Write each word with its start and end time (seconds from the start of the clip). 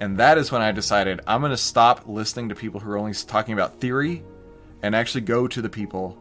And 0.00 0.16
that 0.18 0.38
is 0.38 0.52
when 0.52 0.62
I 0.62 0.70
decided 0.72 1.20
I'm 1.26 1.40
going 1.40 1.50
to 1.50 1.56
stop 1.56 2.06
listening 2.06 2.48
to 2.50 2.54
people 2.54 2.80
who 2.80 2.90
are 2.90 2.98
only 2.98 3.14
talking 3.14 3.54
about 3.54 3.80
theory 3.80 4.22
and 4.82 4.94
actually 4.94 5.22
go 5.22 5.48
to 5.48 5.60
the 5.60 5.68
people 5.68 6.16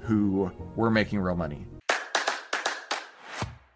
who 0.00 0.50
were 0.76 0.90
making 0.90 1.20
real 1.20 1.36
money. 1.36 1.66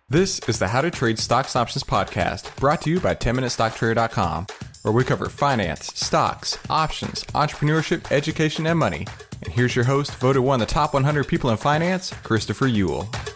This 0.08 0.38
is 0.48 0.58
the 0.58 0.68
How 0.68 0.80
to 0.80 0.90
Trade 0.90 1.18
Stocks 1.18 1.56
Options 1.56 1.84
podcast 1.84 2.54
brought 2.56 2.80
to 2.82 2.90
you 2.90 3.00
by 3.00 3.14
10MinuteStockTrader.com, 3.14 4.46
where 4.82 4.92
we 4.92 5.04
cover 5.04 5.28
finance, 5.28 5.88
stocks, 5.94 6.58
options, 6.70 7.24
entrepreneurship, 7.24 8.10
education, 8.12 8.66
and 8.66 8.78
money. 8.78 9.06
And 9.42 9.52
here's 9.52 9.76
your 9.76 9.84
host, 9.84 10.14
voted 10.14 10.42
one 10.42 10.62
of 10.62 10.68
the 10.68 10.72
top 10.72 10.94
100 10.94 11.26
people 11.26 11.50
in 11.50 11.56
finance, 11.56 12.14
Christopher 12.22 12.68
Uhl. 12.68 13.35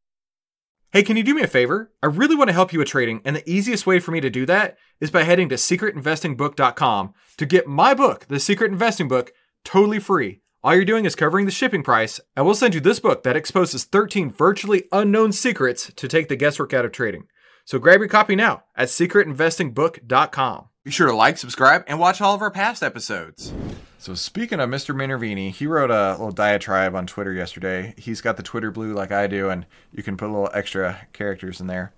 Hey, 0.93 1.03
can 1.03 1.15
you 1.15 1.23
do 1.23 1.33
me 1.33 1.41
a 1.41 1.47
favor? 1.47 1.89
I 2.03 2.07
really 2.07 2.35
want 2.35 2.49
to 2.49 2.53
help 2.53 2.73
you 2.73 2.79
with 2.79 2.89
trading, 2.89 3.21
and 3.23 3.33
the 3.33 3.49
easiest 3.49 3.87
way 3.87 4.01
for 4.01 4.11
me 4.11 4.19
to 4.19 4.29
do 4.29 4.45
that 4.47 4.77
is 4.99 5.09
by 5.09 5.23
heading 5.23 5.47
to 5.47 5.55
secretinvestingbook.com 5.55 7.13
to 7.37 7.45
get 7.45 7.65
my 7.65 7.93
book, 7.93 8.25
The 8.27 8.41
Secret 8.41 8.73
Investing 8.73 9.07
Book, 9.07 9.31
totally 9.63 9.99
free. 9.99 10.41
All 10.61 10.75
you're 10.75 10.83
doing 10.83 11.05
is 11.05 11.15
covering 11.15 11.45
the 11.45 11.51
shipping 11.51 11.81
price, 11.81 12.19
and 12.35 12.45
we'll 12.45 12.55
send 12.55 12.75
you 12.75 12.81
this 12.81 12.99
book 12.99 13.23
that 13.23 13.37
exposes 13.37 13.85
13 13.85 14.31
virtually 14.31 14.83
unknown 14.91 15.31
secrets 15.31 15.93
to 15.95 16.09
take 16.09 16.27
the 16.27 16.35
guesswork 16.35 16.73
out 16.73 16.83
of 16.83 16.91
trading. 16.91 17.23
So 17.63 17.79
grab 17.79 18.01
your 18.01 18.09
copy 18.09 18.35
now 18.35 18.63
at 18.75 18.89
secretinvestingbook.com. 18.89 20.65
Be 20.83 20.91
sure 20.91 21.07
to 21.07 21.15
like, 21.15 21.37
subscribe, 21.37 21.85
and 21.87 22.01
watch 22.01 22.19
all 22.19 22.35
of 22.35 22.41
our 22.41 22.51
past 22.51 22.83
episodes. 22.83 23.53
So 24.01 24.15
speaking 24.15 24.59
of 24.59 24.67
Mr. 24.67 24.95
Minervini, 24.95 25.51
he 25.51 25.67
wrote 25.67 25.91
a 25.91 26.13
little 26.13 26.31
diatribe 26.31 26.95
on 26.95 27.05
Twitter 27.05 27.33
yesterday. 27.33 27.93
He's 27.99 28.19
got 28.19 28.35
the 28.35 28.41
Twitter 28.41 28.71
blue 28.71 28.93
like 28.93 29.11
I 29.11 29.27
do, 29.27 29.51
and 29.51 29.67
you 29.93 30.01
can 30.01 30.17
put 30.17 30.25
a 30.25 30.33
little 30.33 30.49
extra 30.55 31.01
characters 31.13 31.61
in 31.61 31.67
there. 31.67 31.93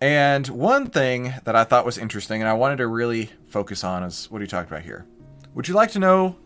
And 0.00 0.48
one 0.48 0.88
thing 0.88 1.34
that 1.44 1.54
I 1.54 1.64
thought 1.64 1.84
was 1.84 1.98
interesting, 1.98 2.40
and 2.40 2.48
I 2.48 2.54
wanted 2.54 2.76
to 2.76 2.86
really 2.86 3.28
focus 3.48 3.84
on, 3.84 4.02
is 4.02 4.30
what 4.30 4.40
he 4.40 4.48
talked 4.48 4.70
about 4.70 4.80
here. 4.80 5.04
Would 5.52 5.68
you 5.68 5.74
like 5.74 5.90
to 5.90 5.98
know 5.98 6.36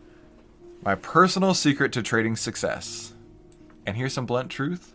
my 0.82 0.96
personal 0.96 1.54
secret 1.54 1.92
to 1.92 2.02
trading 2.02 2.34
success? 2.34 3.14
And 3.86 3.96
here's 3.96 4.12
some 4.12 4.26
blunt 4.26 4.50
truth. 4.50 4.92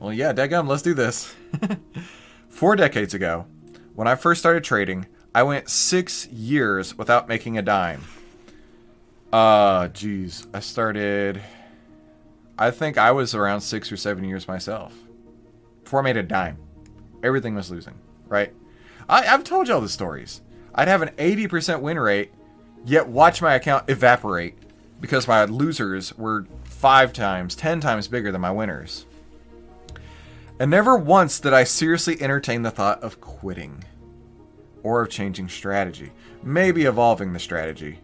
Well, 0.00 0.12
yeah, 0.12 0.32
Degum, 0.32 0.66
let's 0.66 0.82
do 0.82 0.94
this. 0.94 1.32
Four 2.48 2.74
decades 2.74 3.14
ago, 3.14 3.46
when 3.94 4.08
I 4.08 4.16
first 4.16 4.40
started 4.40 4.64
trading, 4.64 5.06
I 5.32 5.44
went 5.44 5.68
six 5.68 6.26
years 6.26 6.98
without 6.98 7.28
making 7.28 7.56
a 7.56 7.62
dime. 7.62 8.02
Uh, 9.34 9.88
geez. 9.88 10.46
I 10.54 10.60
started. 10.60 11.42
I 12.56 12.70
think 12.70 12.96
I 12.96 13.10
was 13.10 13.34
around 13.34 13.62
six 13.62 13.90
or 13.90 13.96
seven 13.96 14.22
years 14.22 14.46
myself. 14.46 14.94
Before 15.82 15.98
I 15.98 16.02
made 16.04 16.16
a 16.16 16.22
dime. 16.22 16.56
Everything 17.20 17.56
was 17.56 17.68
losing, 17.68 17.94
right? 18.28 18.54
I, 19.08 19.26
I've 19.26 19.42
told 19.42 19.66
y'all 19.66 19.80
the 19.80 19.88
stories. 19.88 20.40
I'd 20.72 20.86
have 20.86 21.02
an 21.02 21.08
80% 21.16 21.80
win 21.80 21.98
rate, 21.98 22.30
yet 22.84 23.08
watch 23.08 23.42
my 23.42 23.54
account 23.54 23.90
evaporate 23.90 24.54
because 25.00 25.26
my 25.26 25.46
losers 25.46 26.16
were 26.16 26.46
five 26.62 27.12
times, 27.12 27.56
ten 27.56 27.80
times 27.80 28.06
bigger 28.06 28.30
than 28.30 28.40
my 28.40 28.52
winners. 28.52 29.04
And 30.60 30.70
never 30.70 30.96
once 30.96 31.40
did 31.40 31.52
I 31.52 31.64
seriously 31.64 32.22
entertain 32.22 32.62
the 32.62 32.70
thought 32.70 33.02
of 33.02 33.20
quitting 33.20 33.82
or 34.84 35.02
of 35.02 35.10
changing 35.10 35.48
strategy, 35.48 36.12
maybe 36.44 36.84
evolving 36.84 37.32
the 37.32 37.40
strategy. 37.40 37.98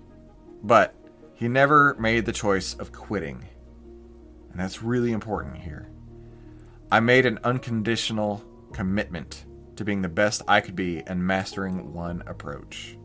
But 0.65 0.93
he 1.41 1.49
never 1.49 1.97
made 1.99 2.27
the 2.27 2.33
choice 2.33 2.75
of 2.75 2.93
quitting. 2.93 3.43
And 4.51 4.61
that's 4.61 4.83
really 4.83 5.13
important 5.13 5.57
here. 5.57 5.89
I 6.93 7.01
made 7.01 7.25
an 7.25 7.39
unconditional 7.45 8.45
commitment 8.75 9.47
to 9.77 9.85
being 9.87 10.03
the 10.03 10.09
best 10.11 10.43
I 10.47 10.61
could 10.61 10.77
be 10.77 11.03
and 11.07 11.27
mastering 11.27 11.95
one 11.95 12.23
approach. 12.27 12.99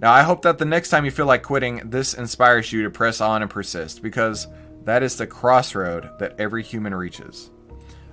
Now, 0.00 0.12
I 0.12 0.22
hope 0.22 0.40
that 0.42 0.56
the 0.56 0.64
next 0.64 0.88
time 0.88 1.04
you 1.04 1.10
feel 1.10 1.26
like 1.26 1.42
quitting, 1.42 1.90
this 1.90 2.14
inspires 2.14 2.72
you 2.72 2.84
to 2.84 2.90
press 2.90 3.20
on 3.20 3.42
and 3.42 3.50
persist 3.50 4.00
because 4.00 4.46
that 4.84 5.02
is 5.02 5.16
the 5.16 5.26
crossroad 5.26 6.08
that 6.18 6.36
every 6.40 6.62
human 6.62 6.94
reaches. 6.94 7.50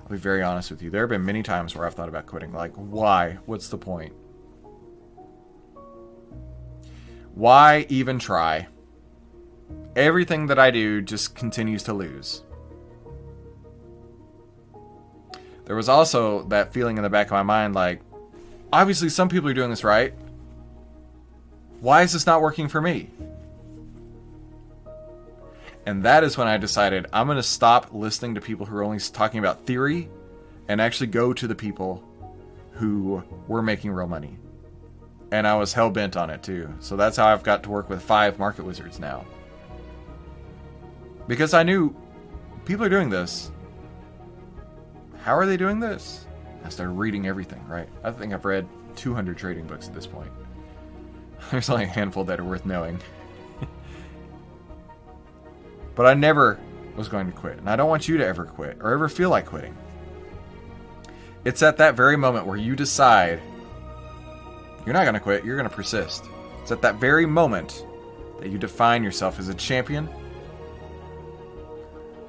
I'll 0.02 0.10
be 0.10 0.18
very 0.18 0.42
honest 0.42 0.70
with 0.70 0.82
you. 0.82 0.90
There 0.90 1.00
have 1.00 1.08
been 1.08 1.24
many 1.24 1.42
times 1.42 1.74
where 1.74 1.86
I've 1.86 1.94
thought 1.94 2.10
about 2.10 2.26
quitting. 2.26 2.52
Like, 2.52 2.74
why? 2.74 3.38
What's 3.46 3.70
the 3.70 3.78
point? 3.78 4.12
Why 7.36 7.84
even 7.90 8.18
try? 8.18 8.66
Everything 9.94 10.46
that 10.46 10.58
I 10.58 10.70
do 10.70 11.02
just 11.02 11.34
continues 11.34 11.82
to 11.82 11.92
lose. 11.92 12.42
There 15.66 15.76
was 15.76 15.90
also 15.90 16.44
that 16.44 16.72
feeling 16.72 16.96
in 16.96 17.02
the 17.02 17.10
back 17.10 17.26
of 17.26 17.32
my 17.32 17.42
mind 17.42 17.74
like, 17.74 18.00
obviously, 18.72 19.10
some 19.10 19.28
people 19.28 19.50
are 19.50 19.54
doing 19.54 19.68
this 19.68 19.84
right. 19.84 20.14
Why 21.80 22.00
is 22.00 22.14
this 22.14 22.24
not 22.24 22.40
working 22.40 22.68
for 22.68 22.80
me? 22.80 23.10
And 25.84 26.04
that 26.04 26.24
is 26.24 26.38
when 26.38 26.48
I 26.48 26.56
decided 26.56 27.06
I'm 27.12 27.26
going 27.26 27.36
to 27.36 27.42
stop 27.42 27.92
listening 27.92 28.34
to 28.36 28.40
people 28.40 28.64
who 28.64 28.74
are 28.78 28.82
only 28.82 28.98
talking 28.98 29.40
about 29.40 29.66
theory 29.66 30.08
and 30.68 30.80
actually 30.80 31.08
go 31.08 31.34
to 31.34 31.46
the 31.46 31.54
people 31.54 32.02
who 32.72 33.22
were 33.46 33.60
making 33.60 33.90
real 33.92 34.06
money 34.06 34.38
and 35.32 35.46
I 35.46 35.56
was 35.56 35.72
hell 35.72 35.90
bent 35.90 36.16
on 36.16 36.30
it 36.30 36.42
too. 36.42 36.72
So 36.80 36.96
that's 36.96 37.16
how 37.16 37.26
I've 37.26 37.42
got 37.42 37.62
to 37.64 37.70
work 37.70 37.88
with 37.88 38.02
five 38.02 38.38
market 38.38 38.64
wizards 38.64 38.98
now. 38.98 39.26
Because 41.26 41.54
I 41.54 41.62
knew 41.62 41.94
people 42.64 42.84
are 42.84 42.90
doing 42.90 43.10
this. 43.10 43.50
How 45.22 45.36
are 45.36 45.46
they 45.46 45.56
doing 45.56 45.80
this? 45.80 46.24
I 46.64 46.68
started 46.68 46.92
reading 46.92 47.26
everything, 47.26 47.66
right? 47.66 47.88
I 48.04 48.12
think 48.12 48.32
I've 48.32 48.44
read 48.44 48.68
200 48.94 49.36
trading 49.36 49.66
books 49.66 49.88
at 49.88 49.94
this 49.94 50.06
point. 50.06 50.30
There's 51.50 51.68
only 51.68 51.84
a 51.84 51.88
handful 51.88 52.24
that 52.24 52.38
are 52.38 52.44
worth 52.44 52.64
knowing. 52.64 53.00
but 55.94 56.06
I 56.06 56.14
never 56.14 56.58
was 56.96 57.08
going 57.08 57.26
to 57.26 57.32
quit. 57.32 57.58
And 57.58 57.68
I 57.68 57.76
don't 57.76 57.88
want 57.88 58.08
you 58.08 58.16
to 58.18 58.26
ever 58.26 58.44
quit 58.44 58.78
or 58.80 58.92
ever 58.92 59.08
feel 59.08 59.30
like 59.30 59.46
quitting. 59.46 59.76
It's 61.44 61.62
at 61.62 61.76
that 61.76 61.94
very 61.94 62.16
moment 62.16 62.46
where 62.46 62.56
you 62.56 62.74
decide 62.74 63.40
you're 64.86 64.94
not 64.94 65.02
going 65.02 65.14
to 65.14 65.20
quit, 65.20 65.44
you're 65.44 65.56
going 65.56 65.68
to 65.68 65.74
persist. 65.74 66.24
It's 66.62 66.72
at 66.72 66.80
that 66.82 66.96
very 66.96 67.26
moment 67.26 67.84
that 68.38 68.50
you 68.50 68.58
define 68.58 69.02
yourself 69.02 69.38
as 69.38 69.48
a 69.48 69.54
champion 69.54 70.08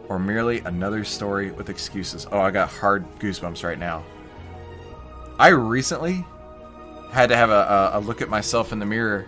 or 0.10 0.20
merely 0.20 0.60
another 0.60 1.04
story 1.04 1.52
with 1.52 1.70
excuses. 1.70 2.28
Oh, 2.32 2.40
I 2.40 2.52
got 2.52 2.70
hard 2.70 3.06
goosebumps 3.20 3.64
right 3.64 3.78
now. 3.78 4.04
I 5.40 5.50
recently 5.50 6.26
had 7.12 7.30
to 7.30 7.36
have 7.36 7.50
a, 7.50 7.92
a, 7.94 8.00
look 8.00 8.22
at 8.22 8.30
myself 8.30 8.72
in 8.72 8.80
the 8.80 8.86
mirror 8.86 9.28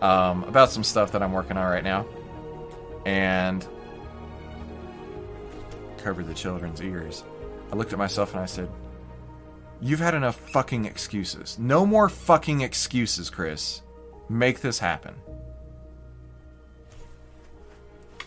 um, 0.00 0.44
about 0.44 0.70
some 0.70 0.84
stuff 0.84 1.12
that 1.12 1.22
I'm 1.22 1.32
working 1.32 1.56
on 1.56 1.70
right 1.70 1.84
now, 1.84 2.06
and 3.04 3.66
covered 5.98 6.26
the 6.26 6.34
children's 6.34 6.80
ears. 6.80 7.24
I 7.72 7.76
looked 7.76 7.92
at 7.92 7.98
myself 7.98 8.32
and 8.32 8.40
I 8.40 8.46
said, 8.46 8.68
"You've 9.80 10.00
had 10.00 10.14
enough 10.14 10.36
fucking 10.50 10.84
excuses. 10.84 11.58
No 11.58 11.86
more 11.86 12.08
fucking 12.08 12.60
excuses, 12.60 13.30
Chris. 13.30 13.82
Make 14.28 14.60
this 14.60 14.78
happen." 14.78 15.14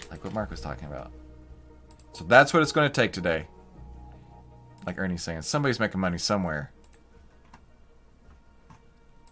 Like 0.10 0.24
what 0.24 0.34
Mark 0.34 0.52
was 0.52 0.62
talking 0.62 0.88
about. 0.88 1.12
So 2.14 2.24
that's 2.26 2.54
what 2.54 2.62
it's 2.62 2.72
going 2.72 2.90
to 2.90 2.94
take 2.94 3.12
today. 3.14 3.48
Like 4.86 5.00
Ernie's 5.00 5.24
saying, 5.24 5.42
somebody's 5.42 5.80
making 5.80 6.00
money 6.00 6.18
somewhere. 6.18 6.72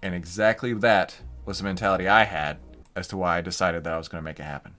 And 0.01 0.15
exactly 0.15 0.73
that 0.73 1.17
was 1.45 1.59
the 1.59 1.63
mentality 1.63 2.07
I 2.07 2.23
had 2.23 2.57
as 2.95 3.07
to 3.09 3.17
why 3.17 3.37
I 3.37 3.41
decided 3.41 3.83
that 3.83 3.93
I 3.93 3.97
was 3.97 4.07
going 4.07 4.21
to 4.21 4.25
make 4.25 4.39
it 4.39 4.43
happen. 4.43 4.75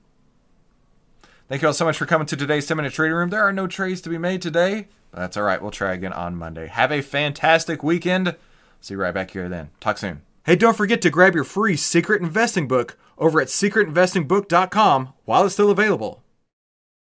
Thank 1.53 1.61
you 1.61 1.69
all 1.69 1.75
so 1.75 1.85
much 1.85 1.99
for 1.99 2.07
coming 2.07 2.27
to 2.29 2.35
today's 2.35 2.67
10 2.67 2.79
minute 2.79 2.95
trading 2.95 3.15
room. 3.15 3.29
There 3.29 3.43
are 3.43 3.53
no 3.53 3.67
trades 3.67 4.01
to 4.01 4.09
be 4.09 4.17
made 4.17 4.41
today, 4.41 4.89
but 5.11 5.21
that's 5.21 5.37
all 5.37 5.43
right. 5.43 5.61
We'll 5.61 5.71
try 5.71 5.93
again 5.93 6.15
on 6.15 6.35
Monday. 6.35 6.67
Have 6.67 6.91
a 6.91 7.03
fantastic 7.03 7.83
weekend. 7.83 8.37
See 8.81 8.95
you 8.95 8.99
right 8.99 9.13
back 9.13 9.33
here 9.33 9.51
then. 9.51 9.69
Talk 9.79 9.99
soon. 9.99 10.23
Hey, 10.47 10.57
don't 10.57 10.79
forget 10.79 11.03
to 11.03 11.11
grab 11.11 11.35
your 11.35 11.45
free 11.45 11.77
secret 11.77 12.23
investing 12.23 12.69
book 12.69 12.97
over 13.19 13.39
at 13.39 13.49
secretinvestingbook.com 13.49 15.13
while 15.27 15.45
it's 15.45 15.53
still 15.53 15.71
available. 15.71 16.23